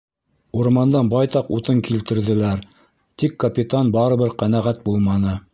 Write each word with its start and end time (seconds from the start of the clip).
Урмандан 0.61 1.11
байтаҡ 1.11 1.51
утын 1.57 1.83
килтерҙеләр, 1.89 2.65
тик 3.25 3.39
капитан 3.45 3.95
барыбер 3.99 4.37
ҡәнәғәт 4.45 4.85
булманы. 4.89 5.41